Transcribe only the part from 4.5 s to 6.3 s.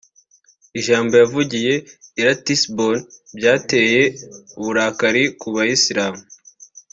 uburakari ku bayisilamu